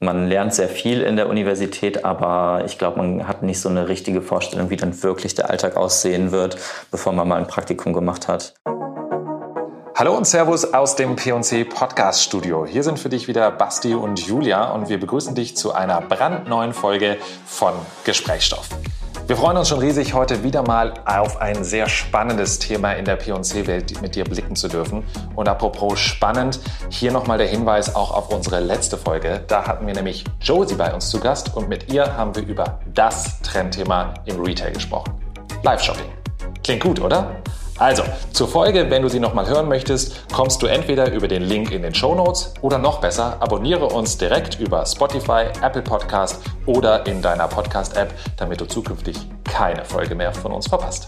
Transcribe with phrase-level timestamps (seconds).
[0.00, 3.88] man lernt sehr viel in der Universität, aber ich glaube, man hat nicht so eine
[3.88, 6.56] richtige Vorstellung, wie dann wirklich der Alltag aussehen wird,
[6.90, 8.54] bevor man mal ein Praktikum gemacht hat.
[9.94, 12.64] Hallo und Servus aus dem P&C Podcast Studio.
[12.64, 16.72] Hier sind für dich wieder Basti und Julia und wir begrüßen dich zu einer brandneuen
[16.72, 17.74] Folge von
[18.04, 18.70] Gesprächsstoff.
[19.30, 23.14] Wir freuen uns schon riesig, heute wieder mal auf ein sehr spannendes Thema in der
[23.14, 25.04] P&C-Welt mit dir blicken zu dürfen.
[25.36, 26.58] Und apropos spannend,
[26.88, 29.44] hier nochmal der Hinweis auch auf unsere letzte Folge.
[29.46, 32.80] Da hatten wir nämlich Josie bei uns zu Gast und mit ihr haben wir über
[32.92, 35.12] das Trendthema im Retail gesprochen.
[35.62, 36.06] Live-Shopping.
[36.64, 37.36] Klingt gut, oder?
[37.80, 38.02] Also,
[38.34, 41.80] zur Folge, wenn du sie nochmal hören möchtest, kommst du entweder über den Link in
[41.80, 47.22] den Show Notes oder noch besser, abonniere uns direkt über Spotify, Apple Podcast oder in
[47.22, 51.06] deiner Podcast-App, damit du zukünftig keine Folge mehr von uns verpasst.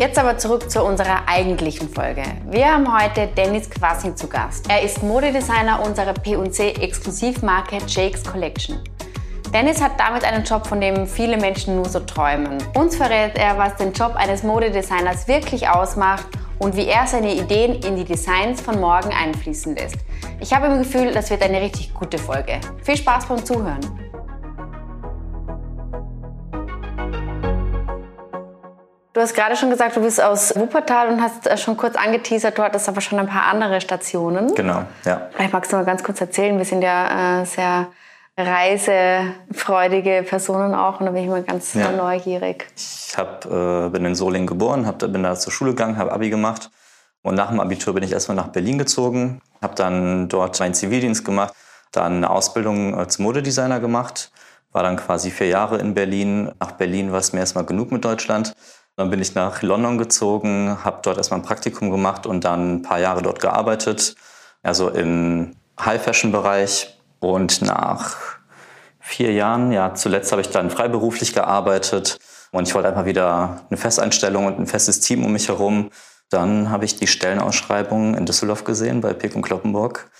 [0.00, 2.24] Jetzt aber zurück zu unserer eigentlichen Folge.
[2.48, 4.68] Wir haben heute Dennis Quassin zu Gast.
[4.68, 8.80] Er ist Modedesigner unserer P&C Exklusivmarke Jake's Collection.
[9.52, 12.58] Dennis hat damit einen Job, von dem viele Menschen nur so träumen.
[12.74, 16.26] Uns verrät er, was den Job eines Modedesigners wirklich ausmacht
[16.60, 19.96] und wie er seine Ideen in die Designs von morgen einfließen lässt.
[20.38, 22.60] Ich habe im Gefühl, das wird eine richtig gute Folge.
[22.84, 23.80] Viel Spaß beim Zuhören.
[29.12, 32.56] Du hast gerade schon gesagt, du bist aus Wuppertal und hast äh, schon kurz angeteasert,
[32.56, 34.54] du hattest aber schon ein paar andere Stationen.
[34.54, 35.28] Genau, ja.
[35.32, 36.56] Vielleicht magst du mal ganz kurz erzählen.
[36.56, 37.88] Wir sind ja äh, sehr
[38.36, 41.92] reisefreudige Personen auch und da bin ich immer ganz ja.
[41.92, 42.66] neugierig.
[42.76, 46.30] Ich hab, äh, bin in Solingen geboren, hab, bin da zur Schule gegangen, habe Abi
[46.30, 46.70] gemacht
[47.22, 51.24] und nach dem Abitur bin ich erstmal nach Berlin gezogen, habe dann dort meinen Zivildienst
[51.24, 51.54] gemacht,
[51.92, 54.30] dann eine Ausbildung als Modedesigner gemacht,
[54.72, 56.52] war dann quasi vier Jahre in Berlin.
[56.60, 58.54] Nach Berlin war es mir erstmal genug mit Deutschland.
[58.96, 62.82] Dann bin ich nach London gezogen, habe dort erstmal ein Praktikum gemacht und dann ein
[62.82, 64.14] paar Jahre dort gearbeitet,
[64.62, 68.16] also im High-Fashion-Bereich und nach
[68.98, 72.18] vier Jahren, ja, zuletzt habe ich dann freiberuflich gearbeitet
[72.52, 75.90] und ich wollte einfach wieder eine Festeinstellung und ein festes Team um mich herum.
[76.30, 80.10] Dann habe ich die Stellenausschreibung in Düsseldorf gesehen bei Pick und Kloppenburg.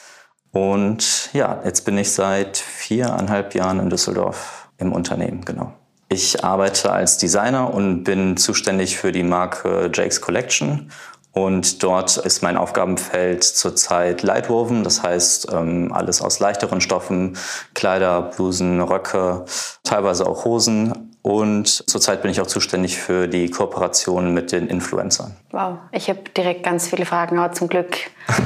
[0.53, 5.73] Und ja, jetzt bin ich seit viereinhalb Jahren in Düsseldorf im Unternehmen, genau.
[6.09, 10.91] Ich arbeite als Designer und bin zuständig für die Marke Jake's Collection
[11.33, 17.37] und dort ist mein Aufgabenfeld zurzeit Lightwoven, das heißt ähm, alles aus leichteren Stoffen,
[17.75, 19.45] Kleider, Blusen, Röcke,
[19.85, 21.11] teilweise auch Hosen.
[21.23, 25.37] Und zurzeit bin ich auch zuständig für die Kooperation mit den Influencern.
[25.51, 27.99] Wow, ich habe direkt ganz viele Fragen, aber zum Glück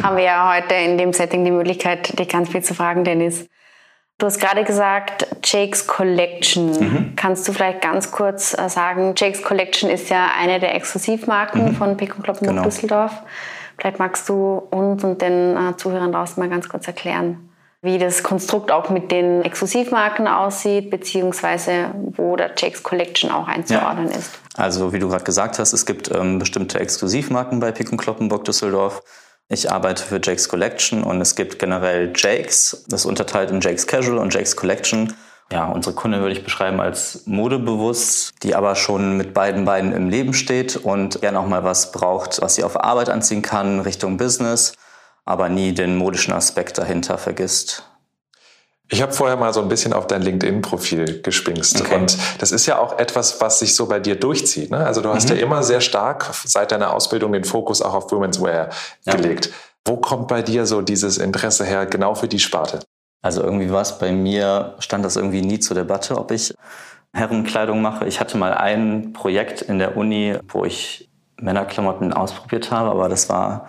[0.03, 3.47] haben wir ja heute in dem Setting die Möglichkeit, dich ganz viel zu fragen, Dennis.
[4.19, 6.71] Du hast gerade gesagt, Jake's Collection.
[6.71, 7.13] Mhm.
[7.17, 11.75] Kannst du vielleicht ganz kurz äh, sagen, Jake's Collection ist ja eine der Exklusivmarken mhm.
[11.75, 12.65] von Pick und Kloppenburg genau.
[12.65, 13.13] Düsseldorf.
[13.77, 17.51] Vielleicht magst du uns und den äh, Zuhörern draußen mal ganz kurz erklären,
[17.83, 24.11] wie das Konstrukt auch mit den Exklusivmarken aussieht, beziehungsweise wo der Jake's Collection auch einzuordnen
[24.11, 24.17] ja.
[24.17, 24.39] ist.
[24.57, 28.45] Also wie du gerade gesagt hast, es gibt ähm, bestimmte Exklusivmarken bei Pick und Kloppenburg
[28.45, 29.03] Düsseldorf.
[29.49, 32.85] Ich arbeite für Jake's Collection und es gibt generell Jake's.
[32.89, 35.13] Das unterteilt in Jake's Casual und Jake's Collection.
[35.53, 40.09] Ja, unsere Kundin würde ich beschreiben als modebewusst, die aber schon mit beiden Beinen im
[40.09, 44.17] Leben steht und gerne auch mal was braucht, was sie auf Arbeit anziehen kann, Richtung
[44.17, 44.73] Business,
[45.27, 47.85] aber nie den modischen Aspekt dahinter vergisst.
[48.89, 51.81] Ich habe vorher mal so ein bisschen auf dein LinkedIn-Profil gespingst.
[51.81, 51.95] Okay.
[51.97, 54.71] Und das ist ja auch etwas, was sich so bei dir durchzieht.
[54.71, 54.79] Ne?
[54.79, 55.37] Also du hast mhm.
[55.37, 58.69] ja immer sehr stark seit deiner Ausbildung den Fokus auch auf Women's Wear
[59.05, 59.15] ja.
[59.15, 59.51] gelegt.
[59.87, 62.81] Wo kommt bei dir so dieses Interesse her, genau für die Sparte?
[63.23, 66.55] Also irgendwie war es bei mir, stand das irgendwie nie zur Debatte, ob ich
[67.15, 68.07] Herrenkleidung mache.
[68.07, 71.09] Ich hatte mal ein Projekt in der Uni, wo ich
[71.41, 73.69] Männerklamotten ausprobiert habe, aber das war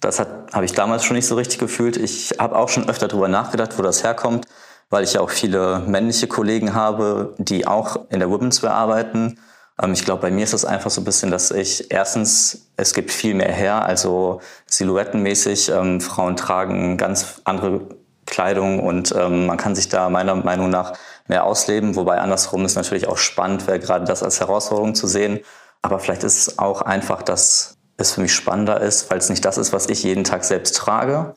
[0.00, 1.96] das habe ich damals schon nicht so richtig gefühlt.
[1.96, 4.46] Ich habe auch schon öfter darüber nachgedacht, wo das herkommt,
[4.90, 9.38] weil ich ja auch viele männliche Kollegen habe, die auch in der Women's Wear arbeiten.
[9.82, 12.94] Ähm, ich glaube, bei mir ist es einfach so ein bisschen, dass ich erstens, es
[12.94, 15.70] gibt viel mehr her, also silhouettenmäßig.
[15.70, 17.82] Ähm, Frauen tragen ganz andere
[18.26, 20.94] Kleidung und ähm, man kann sich da meiner Meinung nach
[21.28, 21.96] mehr ausleben.
[21.96, 25.40] Wobei andersrum ist natürlich auch spannend, wäre gerade das als Herausforderung zu sehen.
[25.82, 29.44] Aber vielleicht ist es auch einfach, dass es für mich spannender ist, weil es nicht
[29.44, 31.34] das ist, was ich jeden Tag selbst trage.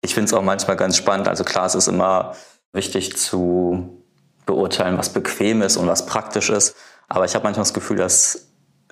[0.00, 1.28] Ich finde es auch manchmal ganz spannend.
[1.28, 2.34] Also klar, es ist immer
[2.72, 4.02] wichtig zu
[4.46, 6.76] beurteilen, was bequem ist und was praktisch ist.
[7.08, 8.48] Aber ich habe manchmal das Gefühl, dass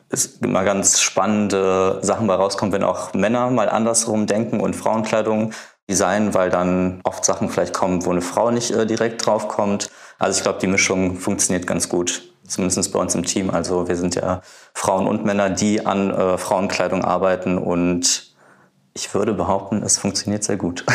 [0.09, 5.53] es immer ganz spannende Sachen bei rauskommen, wenn auch Männer mal andersrum denken und Frauenkleidung
[5.89, 9.91] designen, weil dann oft Sachen vielleicht kommen, wo eine Frau nicht äh, direkt drauf kommt.
[10.19, 13.51] Also ich glaube, die Mischung funktioniert ganz gut zumindest bei uns im Team.
[13.51, 14.43] Also wir sind ja
[14.75, 18.33] Frauen und Männer, die an äh, Frauenkleidung arbeiten und
[18.95, 20.85] ich würde behaupten, es funktioniert sehr gut.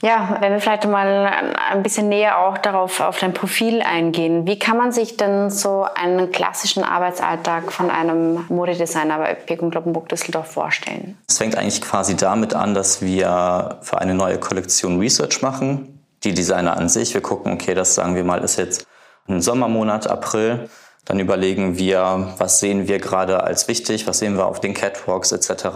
[0.00, 1.26] Ja, wenn wir vielleicht mal
[1.70, 4.46] ein bisschen näher auch darauf auf dein Profil eingehen.
[4.46, 10.08] Wie kann man sich denn so einen klassischen Arbeitsalltag von einem Modedesigner bei Pekun Kloppenburg
[10.08, 11.18] Düsseldorf vorstellen?
[11.28, 16.04] Es fängt eigentlich quasi damit an, dass wir für eine neue Kollektion Research machen.
[16.22, 18.86] Die Designer an sich, wir gucken, okay, das sagen wir mal, ist jetzt
[19.28, 20.68] ein Sommermonat, April.
[21.04, 25.32] Dann überlegen wir, was sehen wir gerade als wichtig, was sehen wir auf den Catwalks
[25.32, 25.68] etc.,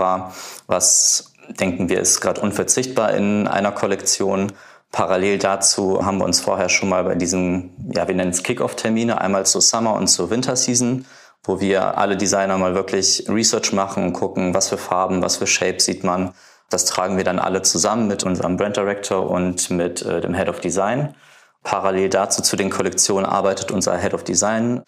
[0.66, 4.52] was denken wir, ist gerade unverzichtbar in einer Kollektion.
[4.90, 9.20] Parallel dazu haben wir uns vorher schon mal bei diesen, ja, wir nennen es Kick-Off-Termine,
[9.20, 11.06] einmal zur Summer- und zur Winter-Season,
[11.44, 15.46] wo wir alle Designer mal wirklich Research machen und gucken, was für Farben, was für
[15.46, 16.34] Shapes sieht man.
[16.68, 20.48] Das tragen wir dann alle zusammen mit unserem Brand Director und mit äh, dem Head
[20.48, 21.14] of Design.
[21.62, 24.82] Parallel dazu zu den Kollektionen arbeitet unser Head of Design,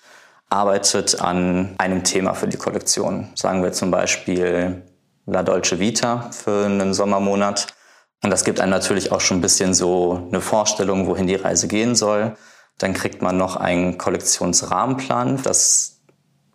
[0.50, 3.28] arbeitet an einem Thema für die Kollektion.
[3.34, 4.82] Sagen wir zum Beispiel
[5.26, 7.68] La Dolce Vita für einen Sommermonat.
[8.22, 11.68] Und das gibt einem natürlich auch schon ein bisschen so eine Vorstellung, wohin die Reise
[11.68, 12.36] gehen soll.
[12.78, 15.42] Dann kriegt man noch einen Kollektionsrahmenplan.
[15.42, 16.00] Das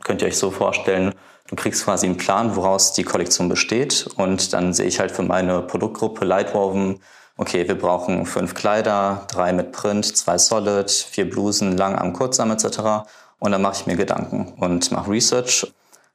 [0.04, 1.14] könnt ihr euch so vorstellen.
[1.48, 4.08] Du kriegst quasi einen Plan, woraus die Kollektion besteht.
[4.18, 7.00] Und dann sehe ich halt für meine Produktgruppe Lightwoven,
[7.40, 13.08] okay, wir brauchen fünf Kleider, drei mit Print, zwei Solid, vier Blusen, Langarm, Kurzarm etc.
[13.40, 15.66] Und dann mache ich mir Gedanken und mache Research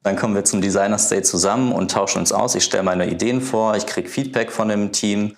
[0.04, 2.54] dann kommen wir zum Designer State zusammen und tauschen uns aus.
[2.54, 5.36] Ich stelle meine Ideen vor, ich kriege Feedback von dem Team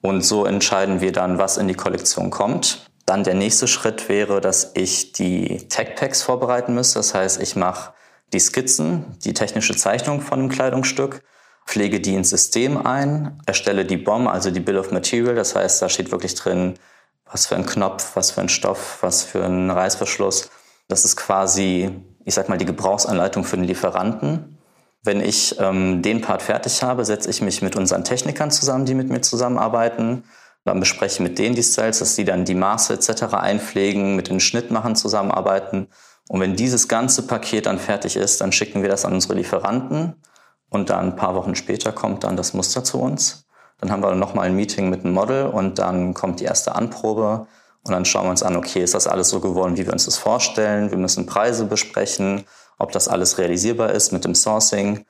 [0.00, 2.88] und so entscheiden wir dann, was in die Kollektion kommt.
[3.04, 7.00] Dann der nächste Schritt wäre, dass ich die Tech Packs vorbereiten müsste.
[7.00, 7.92] Das heißt, ich mache
[8.32, 11.22] die Skizzen, die technische Zeichnung von einem Kleidungsstück,
[11.68, 15.34] pflege die ins System ein, erstelle die BOM, also die Bill of Material.
[15.34, 16.74] Das heißt, da steht wirklich drin,
[17.30, 20.50] was für ein Knopf, was für ein Stoff, was für ein Reißverschluss.
[20.88, 21.90] Das ist quasi
[22.28, 24.58] ich sag mal, die Gebrauchsanleitung für den Lieferanten.
[25.02, 28.94] Wenn ich ähm, den Part fertig habe, setze ich mich mit unseren Technikern zusammen, die
[28.94, 30.24] mit mir zusammenarbeiten.
[30.66, 33.34] Dann bespreche ich mit denen die Styles, dass die dann die Maße etc.
[33.34, 35.88] einpflegen, mit den Schnittmachern zusammenarbeiten.
[36.28, 40.16] Und wenn dieses ganze Paket dann fertig ist, dann schicken wir das an unsere Lieferanten.
[40.70, 43.46] Und dann ein paar Wochen später kommt dann das Muster zu uns.
[43.80, 47.46] Dann haben wir nochmal ein Meeting mit dem Model und dann kommt die erste Anprobe.
[47.84, 50.04] Und dann schauen wir uns an, okay, ist das alles so geworden, wie wir uns
[50.04, 50.90] das vorstellen?
[50.90, 52.44] Wir müssen Preise besprechen,
[52.78, 55.06] ob das alles realisierbar ist mit dem Sourcing.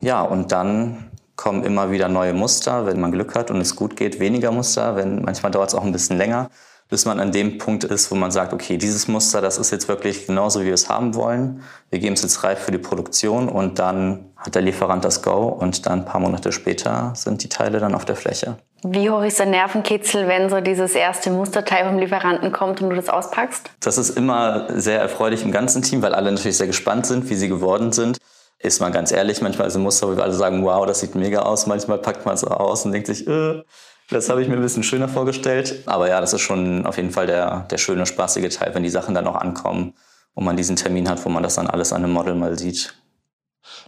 [0.00, 3.96] Ja, und dann kommen immer wieder neue Muster, wenn man Glück hat und es gut
[3.96, 6.50] geht, weniger Muster, wenn manchmal dauert es auch ein bisschen länger
[6.88, 9.88] bis man an dem Punkt ist, wo man sagt, okay, dieses Muster, das ist jetzt
[9.88, 11.62] wirklich genauso, wie wir es haben wollen.
[11.90, 15.48] Wir geben es jetzt reif für die Produktion und dann hat der Lieferant das Go
[15.48, 18.56] und dann ein paar Monate später sind die Teile dann auf der Fläche.
[18.84, 22.96] Wie hoch ist der Nervenkitzel, wenn so dieses erste Musterteil vom Lieferanten kommt und du
[22.96, 23.70] das auspackst?
[23.80, 27.34] Das ist immer sehr erfreulich im ganzen Team, weil alle natürlich sehr gespannt sind, wie
[27.34, 28.18] sie geworden sind.
[28.60, 31.16] Ist man ganz ehrlich, manchmal ist ein Muster, wo wir alle sagen, wow, das sieht
[31.16, 31.66] mega aus.
[31.66, 33.62] Manchmal packt man es aus und denkt sich, äh,
[34.10, 35.82] das habe ich mir ein bisschen schöner vorgestellt.
[35.86, 38.90] Aber ja, das ist schon auf jeden Fall der, der schöne, spaßige Teil, wenn die
[38.90, 39.94] Sachen dann auch ankommen
[40.34, 42.94] und man diesen Termin hat, wo man das dann alles an einem Model mal sieht.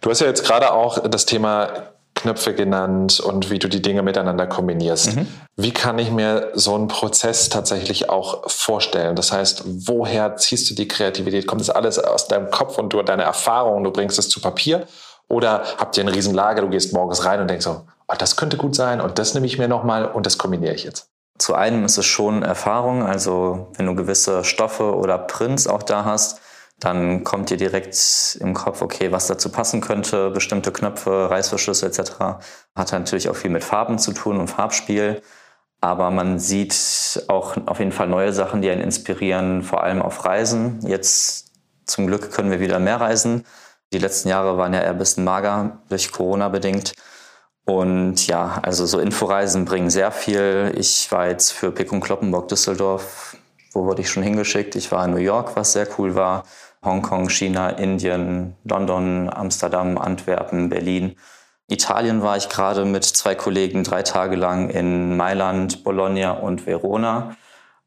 [0.00, 1.69] Du hast ja jetzt gerade auch das Thema
[2.14, 5.17] Knöpfe genannt und wie du die Dinge miteinander kombinierst.
[5.17, 5.26] Mhm.
[5.56, 9.16] Wie kann ich mir so einen Prozess tatsächlich auch vorstellen?
[9.16, 11.46] Das heißt, woher ziehst du die Kreativität?
[11.46, 14.87] Kommt das alles aus deinem Kopf und du deine Erfahrungen, du bringst es zu Papier?
[15.28, 18.57] Oder habt ihr ein Riesenlager, du gehst morgens rein und denkst so, oh, das könnte
[18.57, 21.09] gut sein und das nehme ich mir nochmal und das kombiniere ich jetzt?
[21.39, 26.05] Zu einem ist es schon Erfahrung, also wenn du gewisse Stoffe oder Prints auch da
[26.05, 26.40] hast,
[26.81, 32.40] dann kommt dir direkt im Kopf, okay, was dazu passen könnte, bestimmte Knöpfe, Reißverschlüsse etc.
[32.75, 35.23] Hat natürlich auch viel mit Farben zu tun und Farbspiel.
[35.83, 40.25] Aber man sieht auch auf jeden Fall neue Sachen, die einen inspirieren, vor allem auf
[40.25, 40.81] Reisen.
[40.87, 41.52] Jetzt
[41.87, 43.45] zum Glück können wir wieder mehr reisen.
[43.93, 46.93] Die letzten Jahre waren ja eher ein bisschen mager durch Corona bedingt.
[47.64, 50.73] Und ja, also so Inforeisen bringen sehr viel.
[50.76, 53.37] Ich war jetzt für Pick und Kloppenburg Düsseldorf.
[53.73, 54.75] Wo wurde ich schon hingeschickt?
[54.75, 56.45] Ich war in New York, was sehr cool war.
[56.85, 61.17] Hongkong, China, Indien, London, Amsterdam, Antwerpen, Berlin.
[61.69, 67.37] Italien war ich gerade mit zwei Kollegen drei Tage lang in Mailand, Bologna und Verona.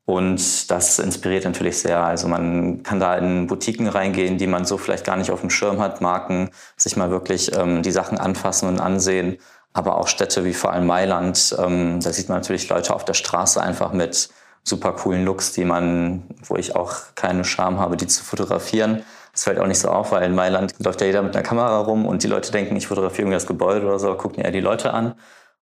[0.06, 2.03] Und das inspiriert natürlich sehr.
[2.03, 5.50] Also man kann da in Boutiquen reingehen, die man so vielleicht gar nicht auf dem
[5.50, 9.38] Schirm hat, Marken, sich mal wirklich ähm, die Sachen anfassen und ansehen.
[9.74, 13.15] Aber auch Städte wie vor allem Mailand, ähm, da sieht man natürlich Leute auf der
[13.15, 14.30] Straße einfach mit
[14.63, 19.03] super coolen Looks, die man, wo ich auch keine Scham habe, die zu fotografieren.
[19.34, 21.80] Das fällt auch nicht so auf, weil in Mailand läuft ja jeder mit einer Kamera
[21.80, 24.62] rum und die Leute denken, ich fotografiere irgendwie das Gebäude oder so, gucken eher die
[24.62, 25.15] Leute an.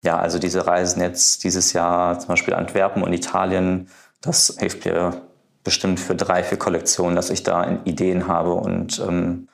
[0.03, 3.89] Ja, also diese Reisen jetzt dieses Jahr, zum Beispiel Antwerpen und Italien,
[4.21, 5.21] das hilft mir
[5.63, 9.49] bestimmt für drei, vier Kollektionen, dass ich da Ideen habe und ähm,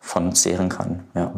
[0.00, 1.04] von zehren kann.
[1.14, 1.34] Ja.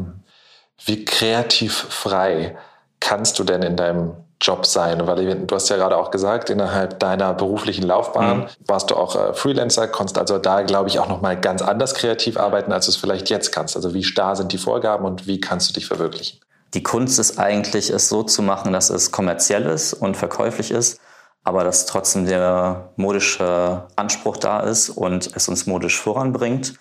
[0.84, 2.56] Wie kreativ frei
[3.00, 5.06] kannst du denn in deinem Job sein?
[5.06, 8.46] Weil du hast ja gerade auch gesagt, innerhalb deiner beruflichen Laufbahn mhm.
[8.66, 12.38] warst du auch äh, Freelancer, konntest also da, glaube ich, auch nochmal ganz anders kreativ
[12.38, 13.76] arbeiten, als du es vielleicht jetzt kannst.
[13.76, 16.40] Also wie starr sind die Vorgaben und wie kannst du dich verwirklichen?
[16.72, 21.00] Die Kunst ist eigentlich, es so zu machen, dass es kommerziell ist und verkäuflich ist,
[21.42, 26.74] aber dass trotzdem der modische Anspruch da ist und es uns modisch voranbringt.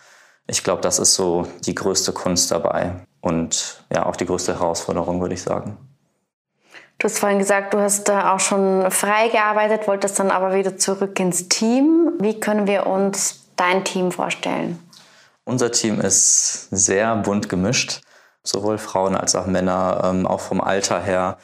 [0.46, 5.22] Ich glaube, das ist so die größte Kunst dabei und ja, auch die größte Herausforderung,
[5.22, 5.78] würde ich sagen.
[6.98, 11.18] Du hast vorhin gesagt, du hast auch schon frei gearbeitet, wolltest dann aber wieder zurück
[11.20, 12.12] ins Team.
[12.20, 14.80] Wie können wir uns dein Team vorstellen?
[15.46, 18.02] Unser Team ist sehr bunt gemischt,
[18.44, 20.02] sowohl Frauen als auch Männer.
[20.04, 21.38] Ähm, auch vom Alter her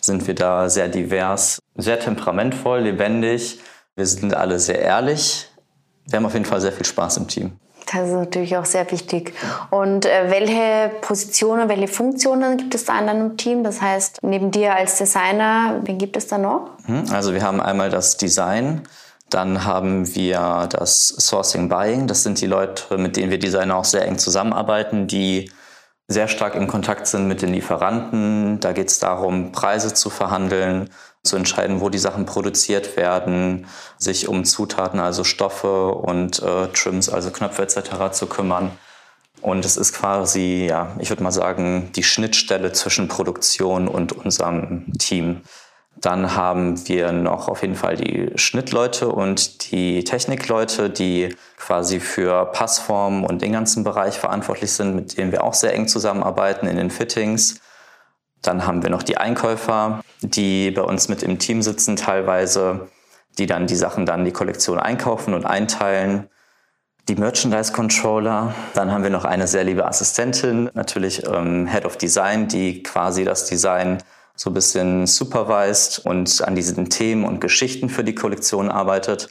[0.00, 3.60] sind wir da sehr divers, sehr temperamentvoll, lebendig.
[3.94, 5.50] Wir sind alle sehr ehrlich.
[6.06, 7.58] Wir haben auf jeden Fall sehr viel Spaß im Team.
[7.86, 9.34] Das ist natürlich auch sehr wichtig.
[9.70, 13.64] Und äh, welche Positionen, welche Funktionen gibt es da in deinem Team?
[13.64, 16.70] Das heißt, neben dir als Designer, wen gibt es da noch?
[16.86, 18.82] Mhm, also wir haben einmal das Design,
[19.30, 22.06] dann haben wir das Sourcing Buying.
[22.06, 25.50] Das sind die Leute, mit denen wir Designer auch sehr eng zusammenarbeiten, die
[26.08, 28.60] sehr stark in Kontakt sind mit den Lieferanten.
[28.60, 30.90] Da geht es darum, Preise zu verhandeln,
[31.22, 37.08] zu entscheiden, wo die Sachen produziert werden, sich um Zutaten, also Stoffe und äh, Trims,
[37.08, 38.10] also Knöpfe etc.
[38.12, 38.72] zu kümmern.
[39.40, 44.92] Und es ist quasi, ja, ich würde mal sagen, die Schnittstelle zwischen Produktion und unserem
[44.98, 45.42] Team.
[45.96, 52.46] Dann haben wir noch auf jeden Fall die Schnittleute und die Technikleute, die quasi für
[52.46, 56.76] Passformen und den ganzen Bereich verantwortlich sind, mit denen wir auch sehr eng zusammenarbeiten in
[56.76, 57.60] den Fittings.
[58.42, 62.88] Dann haben wir noch die Einkäufer, die bei uns mit im Team sitzen teilweise,
[63.38, 66.28] die dann die Sachen dann die Kollektion einkaufen und einteilen.
[67.08, 68.54] Die Merchandise Controller.
[68.74, 73.24] Dann haben wir noch eine sehr liebe Assistentin, natürlich ähm, Head of Design, die quasi
[73.24, 73.98] das Design
[74.36, 79.28] so ein bisschen supervised und an diesen Themen und Geschichten für die Kollektion arbeitet.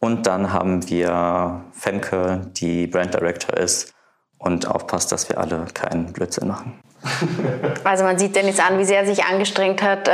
[0.00, 3.94] Und dann haben wir Femke, die Brand Director ist
[4.38, 6.83] und aufpasst, dass wir alle keinen Blödsinn machen.
[7.84, 10.12] Also man sieht Dennis an, wie sehr er sich angestrengt hat, äh,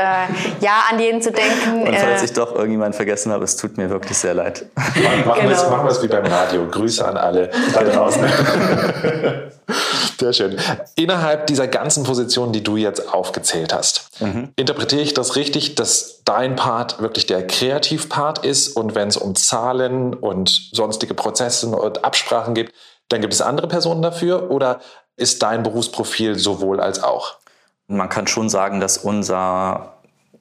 [0.61, 1.87] ja an jeden zu denken.
[1.87, 4.67] Und falls äh, ich doch irgendjemanden vergessen habe, es tut mir wirklich sehr leid.
[4.75, 5.85] Machen, machen genau.
[5.85, 6.67] wir es wie beim Radio.
[6.69, 8.25] Grüße an alle da draußen.
[10.19, 10.57] Sehr schön.
[10.97, 14.51] Innerhalb dieser ganzen Positionen, die du jetzt aufgezählt hast, mhm.
[14.57, 19.35] interpretiere ich das richtig, dass dein Part wirklich der Kreativpart ist und wenn es um
[19.35, 22.73] Zahlen und sonstige Prozesse und Absprachen geht,
[23.09, 24.81] dann gibt es andere Personen dafür oder
[25.21, 27.37] ist dein Berufsprofil sowohl als auch?
[27.87, 30.01] Man kann schon sagen, dass unser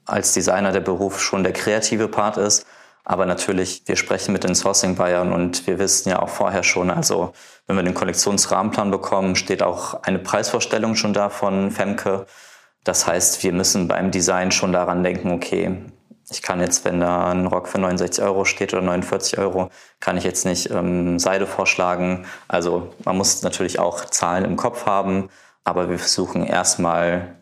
[0.10, 2.66] als Designer der Beruf schon der kreative Part ist.
[3.06, 7.34] Aber natürlich, wir sprechen mit den Sourcing-Buyern und wir wissen ja auch vorher schon, also
[7.66, 12.26] wenn wir den Kollektionsrahmenplan bekommen, steht auch eine Preisvorstellung schon da von Femke.
[12.84, 15.82] Das heißt, wir müssen beim Design schon daran denken, okay,
[16.32, 19.70] ich kann jetzt, wenn da ein Rock für 69 Euro steht oder 49 Euro,
[20.00, 22.26] kann ich jetzt nicht ähm, Seide vorschlagen.
[22.48, 25.30] Also man muss natürlich auch Zahlen im Kopf haben,
[25.64, 27.36] aber wir versuchen erstmal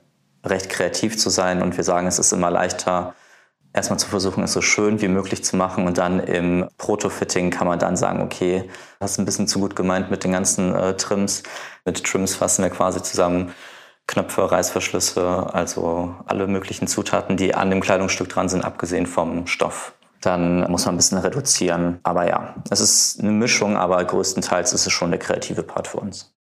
[0.45, 3.13] recht kreativ zu sein und wir sagen, es ist immer leichter,
[3.73, 7.67] erstmal zu versuchen, es so schön wie möglich zu machen und dann im Proto-Fitting kann
[7.67, 10.95] man dann sagen, okay, das ist ein bisschen zu gut gemeint mit den ganzen äh,
[10.95, 11.43] Trims.
[11.85, 13.53] Mit Trims fassen wir quasi zusammen
[14.07, 19.93] Knöpfe, Reißverschlüsse, also alle möglichen Zutaten, die an dem Kleidungsstück dran sind, abgesehen vom Stoff.
[20.21, 21.99] Dann muss man ein bisschen reduzieren.
[22.03, 25.97] Aber ja, es ist eine Mischung, aber größtenteils ist es schon der kreative Part für
[25.97, 26.33] uns.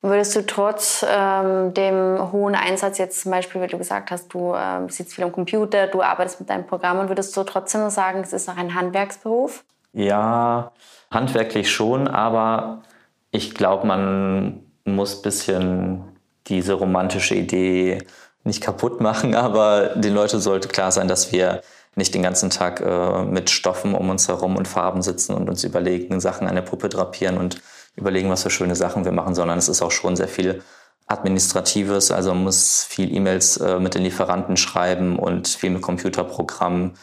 [0.00, 4.54] würdest du trotz ähm, dem hohen Einsatz jetzt zum Beispiel, wie du gesagt hast, du
[4.54, 8.32] ähm, sitzt viel am Computer, du arbeitest mit deinem Programm, würdest du trotzdem sagen, es
[8.32, 9.64] ist noch ein Handwerksberuf?
[9.92, 10.72] Ja,
[11.10, 12.82] handwerklich schon, aber
[13.30, 16.15] ich glaube, man muss ein bisschen
[16.48, 17.98] diese romantische Idee
[18.44, 21.62] nicht kaputt machen, aber den Leuten sollte klar sein, dass wir
[21.94, 25.64] nicht den ganzen Tag äh, mit Stoffen um uns herum und Farben sitzen und uns
[25.64, 27.60] überlegen, Sachen an der Puppe drapieren und
[27.96, 30.62] überlegen, was für schöne Sachen wir machen, sondern es ist auch schon sehr viel
[31.06, 36.94] Administratives, also man muss viel E-Mails äh, mit den Lieferanten schreiben und viel mit Computerprogrammen.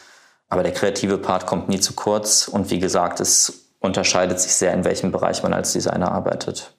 [0.48, 4.72] Aber der kreative Part kommt nie zu kurz und wie gesagt, es unterscheidet sich sehr,
[4.72, 6.73] in welchem Bereich man als Designer arbeitet.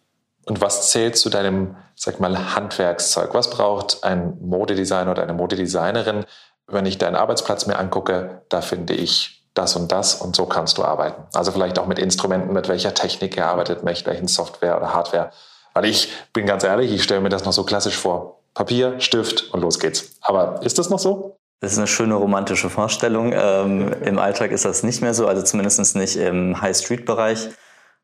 [0.45, 3.33] Und was zählt zu deinem, sag mal, Handwerkszeug?
[3.33, 6.25] Was braucht ein Modedesigner oder eine Modedesignerin?
[6.67, 10.77] Wenn ich deinen Arbeitsplatz mir angucke, da finde ich das und das und so kannst
[10.77, 11.23] du arbeiten.
[11.33, 15.31] Also vielleicht auch mit Instrumenten, mit welcher Technik ihr arbeitet, mit welchen Software oder Hardware.
[15.73, 18.41] Weil ich bin ganz ehrlich, ich stelle mir das noch so klassisch vor.
[18.53, 20.17] Papier, Stift und los geht's.
[20.21, 21.37] Aber ist das noch so?
[21.61, 23.33] Das ist eine schöne romantische Vorstellung.
[23.33, 27.49] Ähm, Im Alltag ist das nicht mehr so, also zumindest nicht im High-Street-Bereich.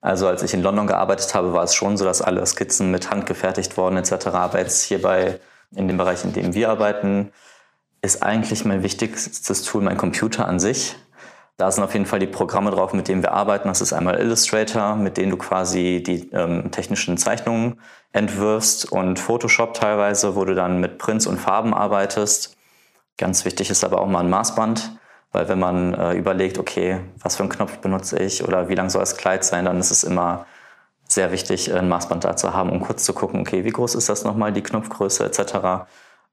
[0.02, 3.12] Also als ich in London gearbeitet habe, war es schon so, dass alle Skizzen mit
[3.12, 4.28] Hand gefertigt wurden etc.
[4.28, 5.40] Aber jetzt hierbei
[5.76, 7.32] in dem Bereich, in dem wir arbeiten,
[8.02, 10.96] ist eigentlich mein wichtigstes Tool mein Computer an sich.
[11.58, 13.68] Da sind auf jeden Fall die Programme drauf, mit denen wir arbeiten.
[13.68, 17.80] Das ist einmal Illustrator, mit denen du quasi die ähm, technischen Zeichnungen
[18.12, 22.58] entwirfst und Photoshop teilweise, wo du dann mit Prints und Farben arbeitest.
[23.18, 24.98] Ganz wichtig ist aber auch mal ein Maßband,
[25.32, 28.90] weil wenn man äh, überlegt, okay, was für einen Knopf benutze ich oder wie lang
[28.90, 30.46] soll das Kleid sein, dann ist es immer
[31.08, 34.10] sehr wichtig, ein Maßband da zu haben, um kurz zu gucken, okay, wie groß ist
[34.10, 35.88] das nochmal, die Knopfgröße etc.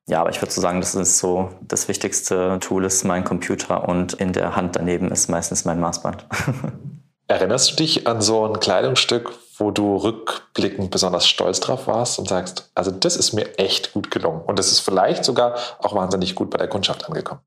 [0.06, 3.88] Ja, aber ich würde so sagen, das ist so das wichtigste Tool ist mein Computer
[3.88, 6.26] und in der Hand daneben ist meistens mein Maßband.
[7.26, 12.26] Erinnerst du dich an so ein Kleidungsstück, wo du rückblickend besonders stolz drauf warst und
[12.26, 16.34] sagst, also das ist mir echt gut gelungen und das ist vielleicht sogar auch wahnsinnig
[16.34, 17.40] gut bei der Kundschaft angekommen?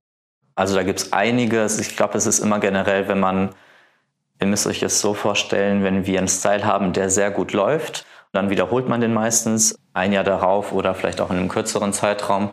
[0.56, 1.80] Also da gibt es einiges.
[1.80, 3.50] Ich glaube, es ist immer generell, wenn man,
[4.40, 8.06] ihr müsst euch es so vorstellen, wenn wir einen Style haben, der sehr gut läuft
[8.32, 12.52] dann wiederholt man den meistens ein Jahr darauf oder vielleicht auch in einem kürzeren Zeitraum,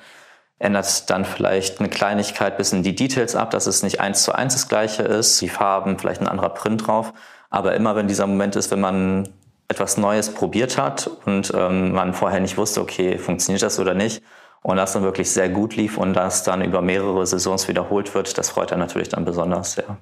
[0.59, 4.33] ändert dann vielleicht eine Kleinigkeit bis in die Details ab, dass es nicht eins zu
[4.35, 7.13] eins das gleiche ist, die Farben, vielleicht ein anderer Print drauf.
[7.49, 9.29] Aber immer wenn dieser Moment ist, wenn man
[9.69, 14.23] etwas Neues probiert hat und ähm, man vorher nicht wusste, okay, funktioniert das oder nicht,
[14.63, 18.37] und das dann wirklich sehr gut lief und das dann über mehrere Saisons wiederholt wird,
[18.39, 19.99] das freut einen natürlich dann besonders sehr.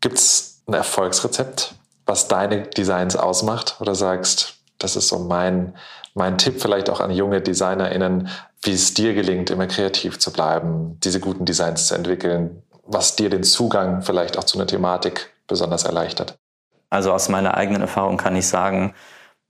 [0.00, 1.74] Gibt es ein Erfolgsrezept
[2.08, 3.76] was deine Designs ausmacht?
[3.80, 5.74] Oder sagst, das ist so mein,
[6.14, 8.28] mein Tipp vielleicht auch an junge DesignerInnen,
[8.62, 13.28] wie es dir gelingt, immer kreativ zu bleiben, diese guten Designs zu entwickeln, was dir
[13.28, 16.38] den Zugang vielleicht auch zu einer Thematik besonders erleichtert?
[16.90, 18.94] Also aus meiner eigenen Erfahrung kann ich sagen,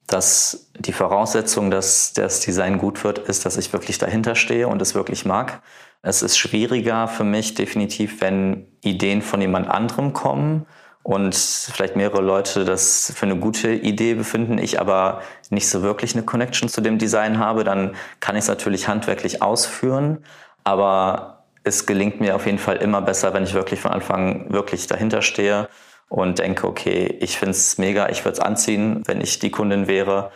[0.08, 4.82] dass die Voraussetzung, dass das Design gut wird, ist, dass ich wirklich dahinter stehe und
[4.82, 5.62] es wirklich mag.
[6.02, 10.66] Es ist schwieriger für mich definitiv, wenn Ideen von jemand anderem kommen
[11.02, 16.14] und vielleicht mehrere Leute das für eine gute Idee befinden, ich aber nicht so wirklich
[16.14, 20.24] eine Connection zu dem Design habe, dann kann ich es natürlich handwerklich ausführen,
[20.64, 24.86] aber es gelingt mir auf jeden Fall immer besser, wenn ich wirklich von Anfang wirklich
[24.86, 25.68] dahinter stehe
[26.08, 29.86] und denke, okay, ich finde es mega, ich würde es anziehen, wenn ich die Kundin
[29.86, 30.30] wäre.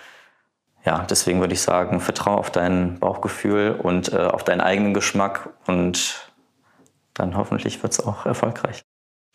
[0.84, 5.50] Ja, deswegen würde ich sagen, vertraue auf dein Bauchgefühl und äh, auf deinen eigenen Geschmack
[5.66, 6.32] und
[7.14, 8.82] dann hoffentlich wird es auch erfolgreich.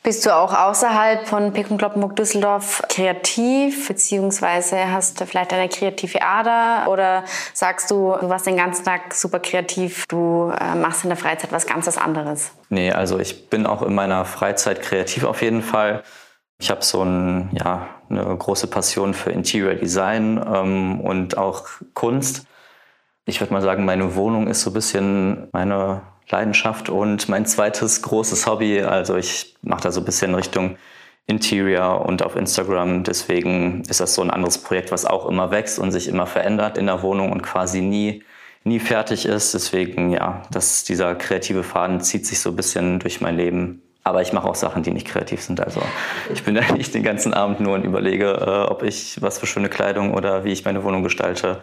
[0.04, 5.68] Bist du auch außerhalb von Pick und Kloppenburg Düsseldorf kreativ, beziehungsweise hast du vielleicht eine
[5.68, 11.04] kreative Ader oder sagst du, du warst den ganzen Tag super kreativ, du äh, machst
[11.04, 12.52] in der Freizeit was ganz anderes?
[12.70, 16.04] Nee, also ich bin auch in meiner Freizeit kreativ auf jeden Fall.
[16.60, 22.48] Ich habe so ein, ja, eine große Passion für Interior Design ähm, und auch Kunst.
[23.26, 28.02] Ich würde mal sagen, meine Wohnung ist so ein bisschen meine Leidenschaft und mein zweites
[28.02, 28.82] großes Hobby.
[28.82, 30.78] Also ich mache da so ein bisschen Richtung
[31.28, 33.04] Interior und auf Instagram.
[33.04, 36.78] Deswegen ist das so ein anderes Projekt, was auch immer wächst und sich immer verändert
[36.78, 38.24] in der Wohnung und quasi nie,
[38.64, 39.54] nie fertig ist.
[39.54, 43.84] Deswegen, ja, dass dieser kreative Faden zieht sich so ein bisschen durch mein Leben.
[44.08, 45.60] Aber ich mache auch Sachen, die nicht kreativ sind.
[45.60, 45.82] Also
[46.32, 49.48] ich bin da nicht den ganzen Abend nur und überlege, äh, ob ich was für
[49.48, 51.62] schöne Kleidung oder wie ich meine Wohnung gestalte.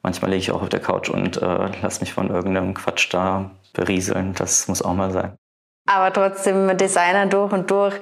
[0.00, 3.50] Manchmal lege ich auch auf der Couch und äh, lasse mich von irgendeinem Quatsch da
[3.72, 4.34] berieseln.
[4.34, 5.34] Das muss auch mal sein.
[5.88, 8.00] Aber trotzdem Designer durch und durch.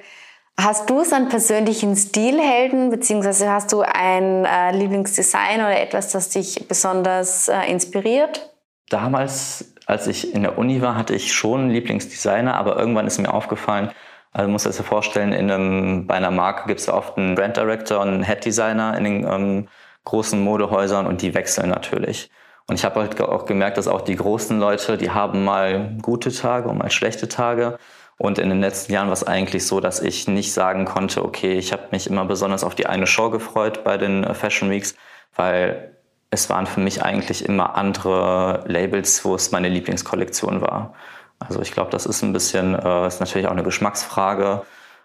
[0.60, 6.28] Hast du so einen persönlichen Stilhelden, beziehungsweise hast du ein äh, Lieblingsdesign oder etwas, das
[6.28, 8.54] dich besonders äh, inspiriert?
[8.90, 13.18] Damals, als ich in der Uni war, hatte ich schon einen Lieblingsdesigner, aber irgendwann ist
[13.18, 13.90] mir aufgefallen,
[14.32, 17.56] also muss das dir vorstellen, in einem, bei einer Marke gibt es oft einen Brand
[17.56, 19.68] Director und einen Head Designer in den ähm,
[20.04, 22.30] großen Modehäusern und die wechseln natürlich.
[22.66, 26.30] Und ich habe halt auch gemerkt, dass auch die großen Leute, die haben mal gute
[26.30, 27.78] Tage und mal schlechte Tage.
[28.18, 31.54] Und in den letzten Jahren war es eigentlich so, dass ich nicht sagen konnte, okay,
[31.54, 34.96] ich habe mich immer besonders auf die eine Show gefreut bei den äh, Fashion Weeks,
[35.34, 35.97] weil
[36.30, 40.94] es waren für mich eigentlich immer andere Labels, wo es meine Lieblingskollektion war.
[41.38, 44.62] Also ich glaube, das ist ein bisschen, äh, ist natürlich auch eine Geschmacksfrage.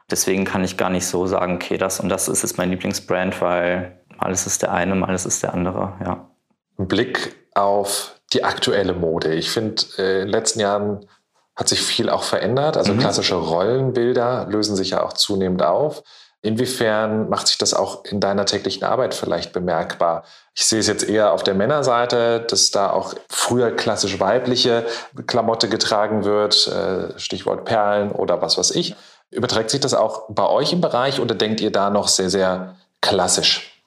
[0.09, 3.39] Deswegen kann ich gar nicht so sagen, okay, das und das ist jetzt mein Lieblingsbrand,
[3.41, 6.29] weil mal ist der eine, mal ist der andere, ja.
[6.77, 9.33] Blick auf die aktuelle Mode.
[9.35, 11.05] Ich finde, äh, in den letzten Jahren
[11.55, 12.77] hat sich viel auch verändert.
[12.77, 12.99] Also mhm.
[12.99, 16.03] klassische Rollenbilder lösen sich ja auch zunehmend auf.
[16.45, 20.23] Inwiefern macht sich das auch in deiner täglichen Arbeit vielleicht bemerkbar?
[20.53, 24.85] Ich sehe es jetzt eher auf der Männerseite, dass da auch früher klassisch weibliche
[25.25, 28.93] Klamotte getragen wird, äh, Stichwort Perlen oder was weiß ich.
[29.31, 32.75] Überträgt sich das auch bei euch im Bereich oder denkt ihr da noch sehr, sehr
[33.01, 33.81] klassisch?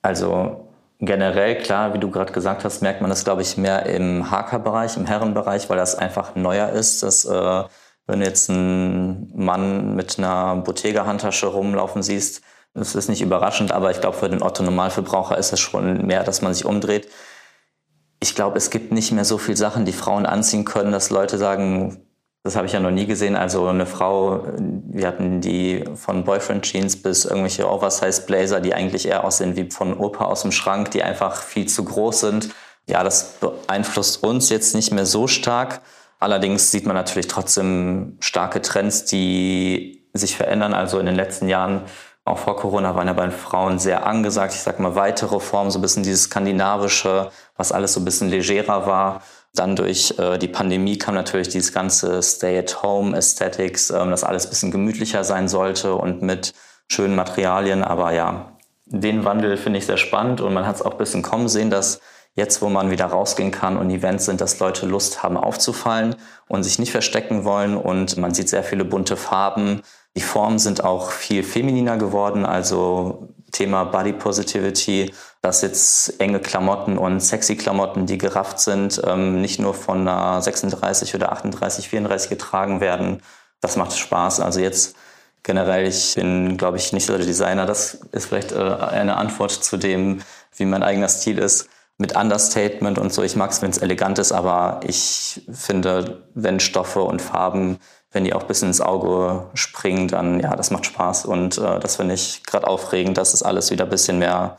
[0.00, 0.68] Also
[1.00, 4.96] Generell, klar, wie du gerade gesagt hast, merkt man das, glaube ich, mehr im Haka-Bereich,
[4.96, 7.04] im Herrenbereich, weil das einfach neuer ist.
[7.04, 7.64] Dass, äh,
[8.08, 12.42] wenn du jetzt einen Mann mit einer Bottega-Handtasche rumlaufen siehst,
[12.74, 16.42] das ist nicht überraschend, aber ich glaube, für den Otto-Normalverbraucher ist es schon mehr, dass
[16.42, 17.08] man sich umdreht.
[18.20, 21.38] ich glaube, es gibt nicht mehr so viele Sachen, die Frauen anziehen können, dass Leute
[21.38, 22.02] sagen,
[22.42, 23.36] das habe ich ja noch nie gesehen.
[23.36, 29.06] Also eine Frau, wir hatten die von Boyfriend Jeans bis irgendwelche Oversize Blazer, die eigentlich
[29.06, 32.50] eher aussehen wie von Opa aus dem Schrank, die einfach viel zu groß sind.
[32.88, 35.82] Ja, das beeinflusst uns jetzt nicht mehr so stark.
[36.18, 40.74] Allerdings sieht man natürlich trotzdem starke Trends, die sich verändern.
[40.74, 41.82] Also in den letzten Jahren,
[42.24, 44.52] auch vor Corona, waren ja bei den Frauen sehr angesagt.
[44.52, 48.30] Ich sag mal weitere Formen, so ein bisschen dieses skandinavische, was alles so ein bisschen
[48.30, 49.22] legerer war.
[49.54, 54.70] Dann durch äh, die Pandemie kam natürlich dieses ganze Stay-at-Home-Aesthetics, ähm, dass alles ein bisschen
[54.70, 56.52] gemütlicher sein sollte und mit
[56.88, 57.82] schönen Materialien.
[57.82, 58.52] Aber ja,
[58.86, 61.70] den Wandel finde ich sehr spannend und man hat es auch ein bisschen kommen sehen,
[61.70, 62.00] dass
[62.34, 66.16] jetzt, wo man wieder rausgehen kann und Events sind, dass Leute Lust haben aufzufallen
[66.48, 69.82] und sich nicht verstecken wollen und man sieht sehr viele bunte Farben.
[70.16, 76.98] Die Formen sind auch viel femininer geworden, also Thema Body Positivity, dass jetzt enge Klamotten
[76.98, 82.28] und sexy Klamotten, die gerafft sind, ähm, nicht nur von einer 36 oder 38, 34
[82.28, 83.22] getragen werden.
[83.60, 84.40] Das macht Spaß.
[84.40, 84.96] Also jetzt
[85.42, 87.66] generell, ich bin, glaube ich, nicht so der Designer.
[87.66, 90.20] Das ist vielleicht äh, eine Antwort zu dem,
[90.56, 91.68] wie mein eigener Stil ist.
[91.98, 93.22] Mit Understatement und so.
[93.22, 97.78] Ich mag es, wenn es elegant ist, aber ich finde, wenn Stoffe und Farben
[98.10, 101.96] wenn die auch bis ins Auge springen, dann ja, das macht Spaß und äh, das
[101.96, 104.56] finde ich gerade aufregend, dass es alles wieder ein bisschen mehr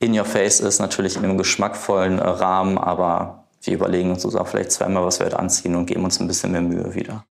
[0.00, 4.48] in your face ist, natürlich in einem geschmackvollen äh, Rahmen, aber wir überlegen uns auch
[4.48, 7.24] vielleicht zweimal, was wir heute anziehen und geben uns ein bisschen mehr Mühe wieder.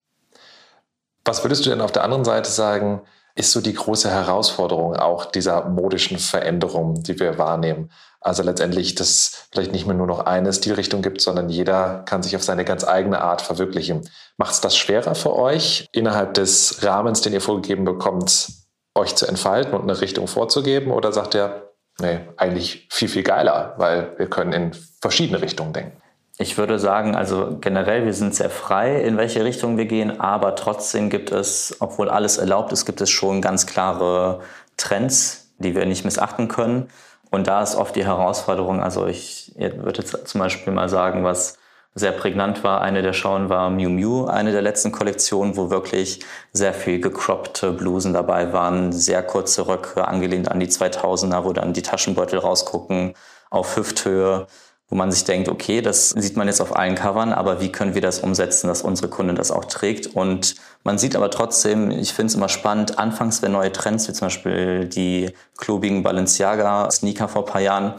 [1.26, 3.02] Was würdest du denn auf der anderen Seite sagen,
[3.36, 7.92] ist so die große Herausforderung auch dieser modischen Veränderung, die wir wahrnehmen?
[8.22, 12.22] Also letztendlich, dass es vielleicht nicht mehr nur noch eine Stilrichtung gibt, sondern jeder kann
[12.22, 14.10] sich auf seine ganz eigene Art verwirklichen.
[14.38, 18.50] Macht es das schwerer für euch, innerhalb des Rahmens, den ihr vorgegeben bekommt,
[18.94, 20.92] euch zu entfalten und eine Richtung vorzugeben?
[20.92, 26.02] Oder sagt ihr, nee, eigentlich viel, viel geiler, weil wir können in verschiedene Richtungen denken?
[26.42, 30.56] Ich würde sagen, also generell, wir sind sehr frei, in welche Richtung wir gehen, aber
[30.56, 34.40] trotzdem gibt es, obwohl alles erlaubt ist, gibt es schon ganz klare
[34.78, 36.90] Trends, die wir nicht missachten können.
[37.30, 41.58] Und da ist oft die Herausforderung, also ich würde jetzt zum Beispiel mal sagen, was
[41.94, 46.22] sehr prägnant war, eine der Schauen war Miu Miu, eine der letzten Kollektionen, wo wirklich
[46.54, 51.74] sehr viel gecroppte Blusen dabei waren, sehr kurze Röcke, angelehnt an die 2000er, wo dann
[51.74, 53.14] die Taschenbeutel rausgucken
[53.50, 54.48] auf Hüfthöhe
[54.90, 57.94] wo man sich denkt, okay, das sieht man jetzt auf allen Covern, aber wie können
[57.94, 60.08] wir das umsetzen, dass unsere Kundin das auch trägt?
[60.08, 64.14] Und man sieht aber trotzdem, ich finde es immer spannend, anfangs wenn neue Trends, wie
[64.14, 67.94] zum Beispiel die klobigen Balenciaga-Sneaker vor ein paar Jahren,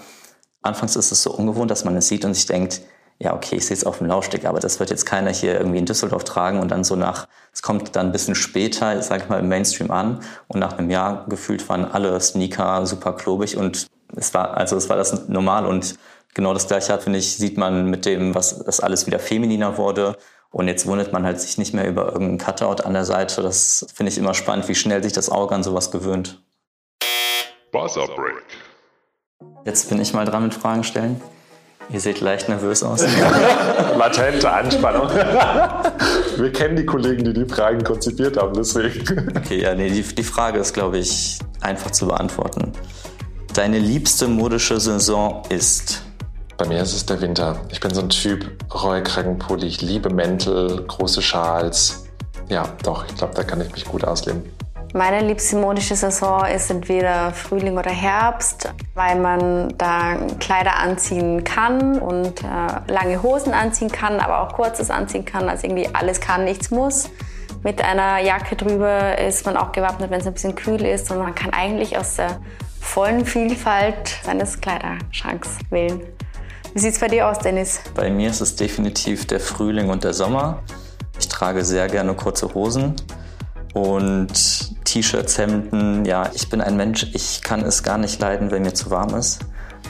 [0.62, 2.83] anfangs ist es so ungewohnt, dass man es sieht und sich denkt,
[3.20, 5.79] ja, okay, ich sehe es auf dem Laufsteg, aber das wird jetzt keiner hier irgendwie
[5.79, 9.29] in Düsseldorf tragen und dann so nach, es kommt dann ein bisschen später, sag ich
[9.29, 13.87] mal, im Mainstream an und nach einem Jahr gefühlt waren alle Sneaker super klobig und
[14.16, 15.96] es war, also es war das normal und
[16.34, 19.76] genau das Gleiche hat, finde ich, sieht man mit dem, was das alles wieder femininer
[19.76, 20.16] wurde.
[20.50, 23.42] Und jetzt wundert man halt sich nicht mehr über irgendeinen Cutout an der Seite.
[23.42, 26.42] Das finde ich immer spannend, wie schnell sich das Auge an sowas gewöhnt.
[27.70, 28.42] Buzzer Break.
[29.64, 31.20] Jetzt bin ich mal dran mit Fragen stellen.
[31.92, 33.02] Ihr seht leicht nervös aus.
[33.96, 35.08] Latente Anspannung.
[36.36, 39.36] Wir kennen die Kollegen, die die Fragen konzipiert haben, deswegen.
[39.36, 42.72] Okay, ja, nee, die, die Frage ist, glaube ich, einfach zu beantworten.
[43.54, 46.02] Deine liebste modische Saison ist?
[46.61, 47.57] Bei mir ist es der Winter.
[47.70, 49.66] Ich bin so ein Typ Rollkragenpulli.
[49.66, 52.05] Ich liebe Mäntel, große Schals.
[52.51, 54.44] Ja, doch, ich glaube, da kann ich mich gut ausleben.
[54.92, 61.99] Meine liebste modische Saison ist entweder Frühling oder Herbst, weil man da Kleider anziehen kann
[61.99, 65.49] und äh, lange Hosen anziehen kann, aber auch kurzes anziehen kann.
[65.49, 67.09] Also irgendwie alles kann, nichts muss.
[67.62, 71.20] Mit einer Jacke drüber ist man auch gewappnet, wenn es ein bisschen kühl ist und
[71.20, 72.38] man kann eigentlich aus der
[72.79, 76.03] vollen Vielfalt seines Kleiderschranks wählen.
[76.72, 77.80] Wie sieht es bei dir aus, Dennis?
[77.94, 80.62] Bei mir ist es definitiv der Frühling und der Sommer.
[81.18, 82.94] Ich trage sehr gerne kurze Hosen
[83.74, 86.04] und T-Shirts, Hemden.
[86.04, 89.14] Ja, ich bin ein Mensch, ich kann es gar nicht leiden, wenn mir zu warm
[89.14, 89.40] ist.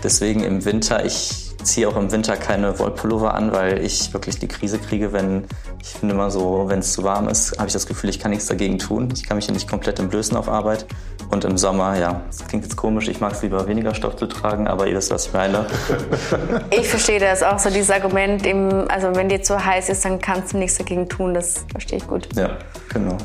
[0.03, 4.49] Deswegen im Winter, ich ziehe auch im Winter keine Wollpullover an, weil ich wirklich die
[4.49, 5.45] Krise kriege, wenn
[5.83, 8.31] ich finde immer so, wenn es zu warm ist, habe ich das Gefühl, ich kann
[8.31, 9.09] nichts dagegen tun.
[9.15, 10.87] Ich kann mich ja nicht komplett entblößen auf Arbeit.
[11.31, 14.27] Und im Sommer, ja, das klingt jetzt komisch, ich mag es lieber weniger Stoff zu
[14.27, 15.67] tragen, aber ihr wisst, was ich meine.
[16.71, 20.21] Ich verstehe das auch so, dieses Argument, im, also wenn dir zu heiß ist, dann
[20.21, 22.29] kannst du nichts dagegen tun, das verstehe ich gut.
[22.37, 22.57] Ja,
[22.93, 23.17] genau.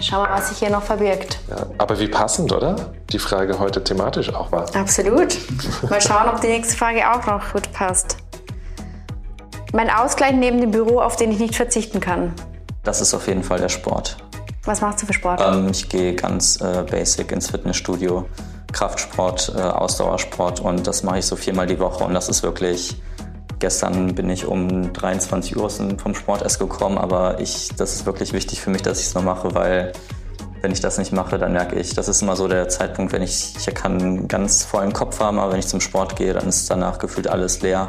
[0.00, 1.38] Schauen wir mal, was sich hier noch verbirgt.
[1.48, 2.92] Ja, aber wie passend, oder?
[3.10, 4.66] Die Frage heute thematisch auch war.
[4.74, 5.36] Absolut.
[5.88, 8.18] Mal schauen, ob die nächste Frage auch noch gut passt.
[9.72, 12.32] Mein Ausgleich neben dem Büro, auf den ich nicht verzichten kann.
[12.84, 14.16] Das ist auf jeden Fall der Sport.
[14.64, 15.40] Was machst du für Sport?
[15.40, 18.26] Ähm, ich gehe ganz äh, basic ins Fitnessstudio.
[18.72, 23.00] Kraftsport, äh, Ausdauersport und das mache ich so viermal die Woche und das ist wirklich
[23.58, 28.32] Gestern bin ich um 23 Uhr vom Sport erst gekommen, aber ich, das ist wirklich
[28.32, 29.92] wichtig für mich, dass ich es noch mache, weil
[30.60, 33.22] wenn ich das nicht mache, dann merke ich, das ist immer so der Zeitpunkt, wenn
[33.22, 36.48] ich, ich kann einen ganz vollen Kopf haben, aber wenn ich zum Sport gehe, dann
[36.48, 37.88] ist danach gefühlt alles leer.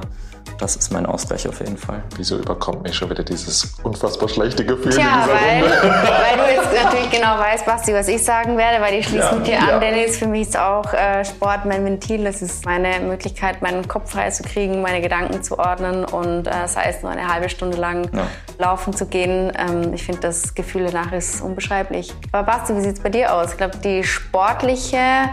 [0.59, 2.03] Das ist mein Ausgleich auf jeden Fall.
[2.17, 4.91] Wieso überkommt mich schon wieder dieses unfassbar schlechte Gefühl?
[4.91, 9.07] Tja, weil, weil, du jetzt natürlich genau weißt, Basti, was ich sagen werde, weil ich
[9.07, 9.75] schließe ja, mit dir ja.
[9.75, 10.17] an, Dennis.
[10.17, 12.25] Für mich ist auch äh, Sport mein Ventil.
[12.25, 16.67] Das ist meine Möglichkeit, meinen Kopf frei zu kriegen, meine Gedanken zu ordnen und äh,
[16.67, 18.27] sei es nur eine halbe Stunde lang ja.
[18.57, 19.53] laufen zu gehen.
[19.57, 22.13] Ähm, ich finde, das Gefühl danach ist unbeschreiblich.
[22.33, 23.51] Aber Basti, wie sieht es bei dir aus?
[23.51, 25.29] Ich glaube, die sportliche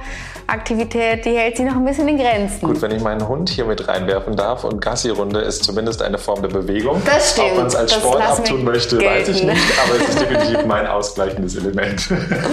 [0.47, 2.67] Aktivität, die hält sich noch ein bisschen in Grenzen.
[2.67, 4.81] Gut, wenn ich meinen Hund hier mit reinwerfen darf und
[5.17, 7.03] Gassi-Runde ist zumindest eine Form der Bewegung.
[7.05, 7.51] Das stimmt.
[7.53, 9.21] Ob man es als das Sport abtun möchte, gelten.
[9.21, 12.09] weiß ich nicht, aber es ist definitiv mein ausgleichendes Element.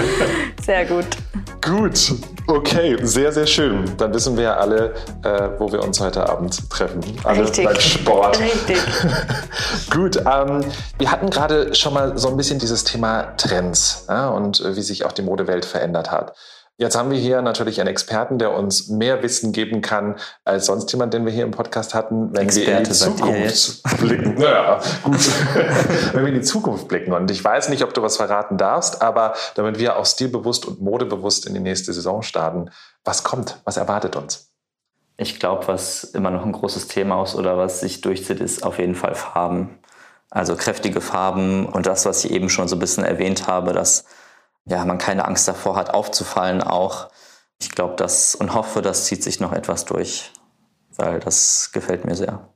[0.66, 1.06] Sehr gut.
[1.62, 2.14] Gut,
[2.48, 3.86] okay, sehr, sehr schön.
[3.98, 7.00] Dann wissen wir ja alle, äh, wo wir uns heute Abend treffen.
[7.24, 7.66] Alles Richtig.
[7.66, 8.40] beim Sport.
[8.42, 8.78] Richtig.
[9.90, 10.62] Gut, ähm,
[10.98, 14.82] wir hatten gerade schon mal so ein bisschen dieses Thema Trends ja, und äh, wie
[14.82, 16.34] sich auch die Modewelt verändert hat.
[16.78, 20.92] Jetzt haben wir hier natürlich einen Experten, der uns mehr Wissen geben kann als sonst
[20.92, 24.34] jemand, den wir hier im Podcast hatten, wenn Experte, wir in die Zukunft blicken.
[24.40, 25.14] Naja, gut.
[26.14, 27.14] wenn wir in die Zukunft blicken.
[27.14, 30.82] Und ich weiß nicht, ob du was verraten darfst, aber damit wir auch stilbewusst und
[30.82, 32.72] modebewusst in die nächste Saison starten,
[33.04, 33.62] was kommt?
[33.66, 34.50] Was erwartet uns?
[35.18, 38.80] Ich glaube, was immer noch ein großes Thema ist oder was sich durchzieht, ist auf
[38.80, 39.78] jeden Fall Farben.
[40.32, 44.06] Also kräftige Farben und das, was ich eben schon so ein bisschen erwähnt habe, dass
[44.66, 47.10] ja, man keine Angst davor hat, aufzufallen auch.
[47.60, 50.32] Ich glaube, das und hoffe, das zieht sich noch etwas durch,
[50.96, 52.48] weil das gefällt mir sehr.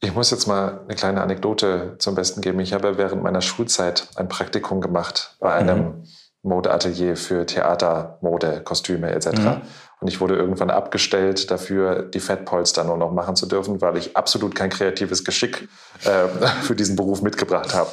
[0.00, 2.60] Ich muss jetzt mal eine kleine Anekdote zum Besten geben.
[2.60, 6.04] Ich habe während meiner Schulzeit ein Praktikum gemacht bei einem mhm.
[6.42, 9.28] Modeatelier für Theater, Mode, Kostüme etc.
[9.30, 9.62] Mhm.
[10.00, 14.16] Und ich wurde irgendwann abgestellt dafür, die Fettpolster nur noch machen zu dürfen, weil ich
[14.16, 15.68] absolut kein kreatives Geschick
[16.04, 16.28] äh,
[16.62, 17.90] für diesen Beruf mitgebracht habe.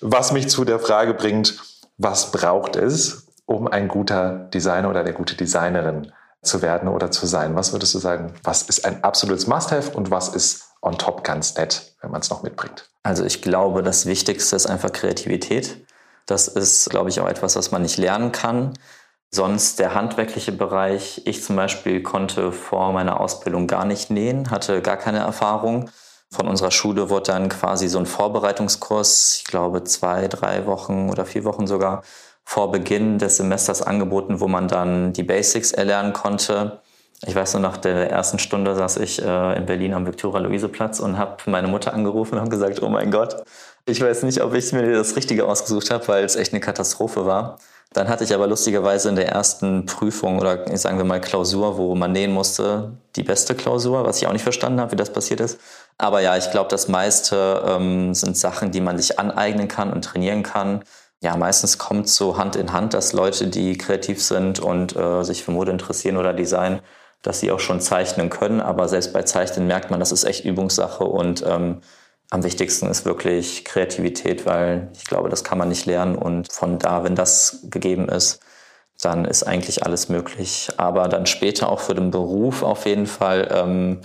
[0.00, 1.62] Was mich zu der Frage bringt,
[1.96, 7.26] was braucht es, um ein guter Designer oder eine gute Designerin zu werden oder zu
[7.26, 7.54] sein?
[7.56, 11.54] Was würdest du sagen, was ist ein absolutes Must-Have und was ist on top ganz
[11.56, 12.90] nett, wenn man es noch mitbringt?
[13.02, 15.86] Also ich glaube, das Wichtigste ist einfach Kreativität.
[16.26, 18.74] Das ist, glaube ich, auch etwas, was man nicht lernen kann.
[19.30, 21.22] Sonst der handwerkliche Bereich.
[21.24, 25.90] Ich zum Beispiel konnte vor meiner Ausbildung gar nicht nähen, hatte gar keine Erfahrung.
[26.34, 31.26] Von unserer Schule wurde dann quasi so ein Vorbereitungskurs, ich glaube zwei, drei Wochen oder
[31.26, 32.02] vier Wochen sogar,
[32.44, 36.80] vor Beginn des Semesters angeboten, wo man dann die Basics erlernen konnte.
[37.24, 41.18] Ich weiß nur, nach der ersten Stunde saß ich äh, in Berlin am Viktoria-Luise-Platz und
[41.18, 43.44] habe meine Mutter angerufen und gesagt, oh mein Gott,
[43.86, 47.26] ich weiß nicht, ob ich mir das Richtige ausgesucht habe, weil es echt eine Katastrophe
[47.26, 47.58] war.
[47.94, 51.94] Dann hatte ich aber lustigerweise in der ersten Prüfung oder sagen wir mal Klausur, wo
[51.94, 55.38] man nähen musste, die beste Klausur, was ich auch nicht verstanden habe, wie das passiert
[55.38, 55.60] ist.
[55.98, 60.04] Aber ja, ich glaube, das meiste ähm, sind Sachen, die man sich aneignen kann und
[60.04, 60.82] trainieren kann.
[61.20, 65.44] Ja, meistens kommt so Hand in Hand, dass Leute, die kreativ sind und äh, sich
[65.44, 66.80] für Mode interessieren oder Design,
[67.22, 68.60] dass sie auch schon zeichnen können.
[68.60, 71.80] Aber selbst bei Zeichnen merkt man, das ist echt Übungssache und ähm,
[72.30, 76.16] am wichtigsten ist wirklich Kreativität, weil ich glaube, das kann man nicht lernen.
[76.16, 78.40] Und von da, wenn das gegeben ist,
[79.00, 80.70] dann ist eigentlich alles möglich.
[80.76, 84.00] Aber dann später auch für den Beruf auf jeden Fall, ähm,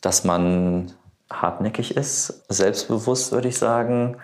[0.00, 0.92] dass man
[1.30, 4.18] hartnäckig ist, selbstbewusst würde ich sagen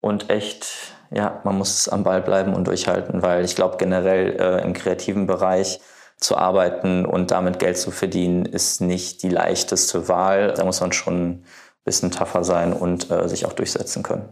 [0.00, 0.66] und echt,
[1.10, 5.26] ja, man muss am Ball bleiben und durchhalten, weil ich glaube generell äh, im kreativen
[5.26, 5.80] Bereich
[6.18, 10.52] zu arbeiten und damit Geld zu verdienen ist nicht die leichteste Wahl.
[10.54, 11.44] Da muss man schon
[11.84, 14.28] bisschen tougher sein und äh, sich auch durchsetzen können.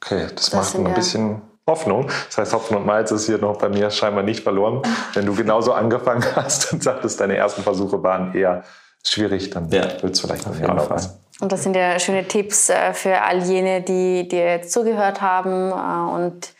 [0.00, 2.10] Okay, das, das macht ein bisschen Hoffnung.
[2.26, 4.82] Das heißt, Hopfen und Malz ist hier noch bei mir scheinbar nicht verloren.
[5.14, 8.64] Wenn du genauso angefangen hast und sagtest, deine ersten Versuche waren eher
[9.04, 10.02] schwierig, dann ja.
[10.02, 11.18] wird es vielleicht noch noch was.
[11.40, 15.70] Und das sind ja schöne Tipps äh, für all jene, die dir jetzt zugehört haben
[15.70, 16.54] äh, und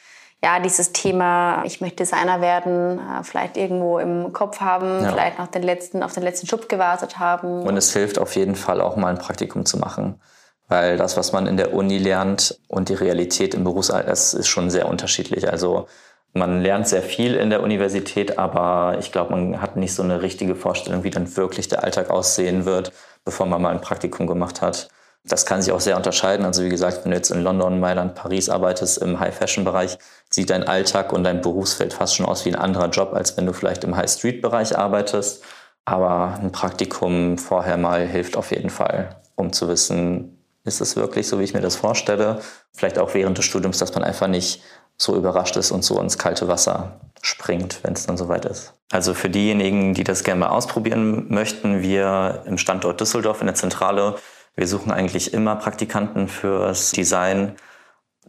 [0.44, 5.10] ja, dieses Thema, ich möchte Designer werden, äh, vielleicht irgendwo im Kopf haben, ja.
[5.10, 7.62] vielleicht noch den letzten, auf den letzten Schub gewartet haben.
[7.62, 10.20] Und es hilft auf jeden Fall auch mal ein Praktikum zu machen.
[10.68, 14.48] Weil das, was man in der Uni lernt und die Realität im Berufsalltag, das ist
[14.48, 15.50] schon sehr unterschiedlich.
[15.50, 15.88] Also
[16.34, 20.20] man lernt sehr viel in der Universität, aber ich glaube, man hat nicht so eine
[20.20, 22.92] richtige Vorstellung, wie dann wirklich der Alltag aussehen wird,
[23.24, 24.88] bevor man mal ein Praktikum gemacht hat.
[25.26, 26.44] Das kann sich auch sehr unterscheiden.
[26.44, 29.96] Also wie gesagt, wenn du jetzt in London, Mailand, Paris arbeitest im High-Fashion-Bereich,
[30.28, 33.46] sieht dein Alltag und dein Berufsfeld fast schon aus wie ein anderer Job, als wenn
[33.46, 35.42] du vielleicht im High-Street-Bereich arbeitest.
[35.84, 41.28] Aber ein Praktikum vorher mal hilft auf jeden Fall, um zu wissen, ist es wirklich
[41.28, 42.40] so, wie ich mir das vorstelle?
[42.72, 44.62] Vielleicht auch während des Studiums, dass man einfach nicht
[44.96, 48.74] so überrascht ist und so ins kalte Wasser springt, wenn es dann soweit ist.
[48.92, 53.56] Also für diejenigen, die das gerne mal ausprobieren möchten, wir im Standort Düsseldorf in der
[53.56, 54.16] Zentrale,
[54.56, 57.56] wir suchen eigentlich immer Praktikanten fürs Design.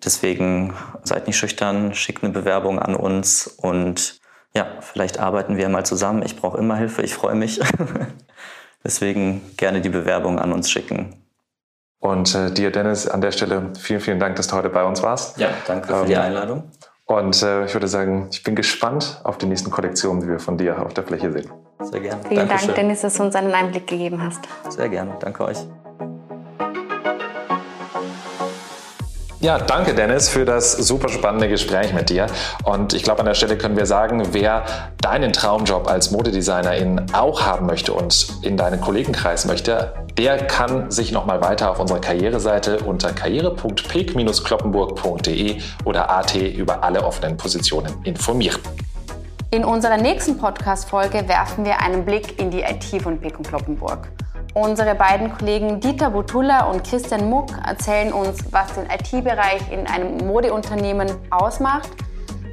[0.04, 0.74] Deswegen
[1.04, 4.20] seid nicht schüchtern, schickt eine Bewerbung an uns und
[4.56, 6.24] ja, vielleicht arbeiten wir mal zusammen.
[6.24, 7.60] Ich brauche immer Hilfe, ich freue mich.
[8.84, 11.25] Deswegen gerne die Bewerbung an uns schicken.
[12.06, 15.02] Und äh, dir, Dennis, an der Stelle vielen, vielen Dank, dass du heute bei uns
[15.02, 15.40] warst.
[15.40, 16.72] Ja, danke für ähm, die Einladung.
[17.06, 20.56] Und äh, ich würde sagen, ich bin gespannt auf die nächsten Kollektionen, die wir von
[20.56, 21.50] dir auf der Fläche sehen.
[21.80, 22.22] Sehr gerne.
[22.28, 22.68] Vielen Dankeschön.
[22.68, 24.42] Dank, Dennis, dass du uns einen Einblick gegeben hast.
[24.70, 25.16] Sehr gerne.
[25.20, 25.58] Danke euch.
[29.46, 32.26] Ja, danke Dennis für das super spannende Gespräch mit dir.
[32.64, 34.66] Und ich glaube, an der Stelle können wir sagen, wer
[35.00, 41.12] deinen Traumjob als Modedesignerin auch haben möchte und in deinen Kollegenkreis möchte, der kann sich
[41.12, 48.62] nochmal weiter auf unserer Karriereseite unter karriere.peek-kloppenburg.de oder AT über alle offenen Positionen informieren.
[49.52, 54.08] In unserer nächsten Podcast-Folge werfen wir einen Blick in die IT von Peek und Kloppenburg.
[54.58, 60.26] Unsere beiden Kollegen Dieter Botulla und Christian Muck erzählen uns, was den IT-Bereich in einem
[60.26, 61.90] Modeunternehmen ausmacht,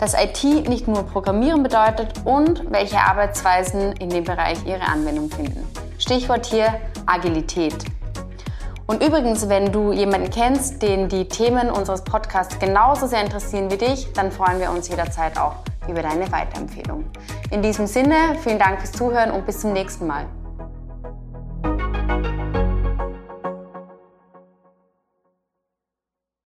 [0.00, 5.64] dass IT nicht nur Programmieren bedeutet und welche Arbeitsweisen in dem Bereich ihre Anwendung finden.
[5.96, 6.74] Stichwort hier
[7.06, 7.76] Agilität.
[8.88, 13.76] Und übrigens, wenn du jemanden kennst, den die Themen unseres Podcasts genauso sehr interessieren wie
[13.76, 15.54] dich, dann freuen wir uns jederzeit auch
[15.86, 17.04] über deine Weiterempfehlung.
[17.52, 20.26] In diesem Sinne, vielen Dank fürs Zuhören und bis zum nächsten Mal.